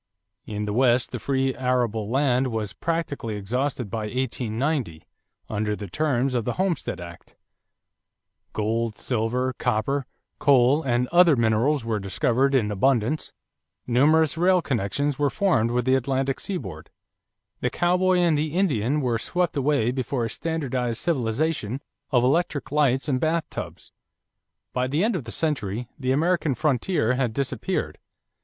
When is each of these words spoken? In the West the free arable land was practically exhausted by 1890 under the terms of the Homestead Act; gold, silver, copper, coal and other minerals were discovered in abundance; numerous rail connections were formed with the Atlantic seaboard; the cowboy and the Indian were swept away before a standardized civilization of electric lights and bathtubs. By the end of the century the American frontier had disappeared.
In 0.47 0.65
the 0.65 0.73
West 0.73 1.11
the 1.11 1.19
free 1.19 1.53
arable 1.53 2.09
land 2.09 2.47
was 2.47 2.73
practically 2.73 3.35
exhausted 3.35 3.91
by 3.91 4.05
1890 4.07 5.03
under 5.47 5.75
the 5.75 5.87
terms 5.87 6.33
of 6.33 6.43
the 6.43 6.53
Homestead 6.53 6.99
Act; 6.99 7.35
gold, 8.51 8.97
silver, 8.97 9.53
copper, 9.59 10.07
coal 10.39 10.81
and 10.81 11.07
other 11.09 11.35
minerals 11.35 11.85
were 11.85 11.99
discovered 11.99 12.55
in 12.55 12.71
abundance; 12.71 13.31
numerous 13.85 14.39
rail 14.39 14.59
connections 14.59 15.19
were 15.19 15.29
formed 15.29 15.69
with 15.69 15.85
the 15.85 15.93
Atlantic 15.93 16.39
seaboard; 16.39 16.89
the 17.59 17.69
cowboy 17.69 18.17
and 18.17 18.35
the 18.35 18.55
Indian 18.55 19.01
were 19.01 19.19
swept 19.19 19.55
away 19.55 19.91
before 19.91 20.25
a 20.25 20.31
standardized 20.31 20.97
civilization 20.97 21.79
of 22.09 22.23
electric 22.23 22.71
lights 22.71 23.07
and 23.07 23.19
bathtubs. 23.19 23.91
By 24.73 24.87
the 24.87 25.03
end 25.03 25.15
of 25.15 25.25
the 25.25 25.31
century 25.31 25.89
the 25.99 26.11
American 26.11 26.55
frontier 26.55 27.13
had 27.13 27.33
disappeared. 27.33 27.99